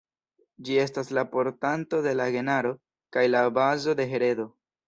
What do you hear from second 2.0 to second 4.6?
de la genaro kaj la bazo de heredo.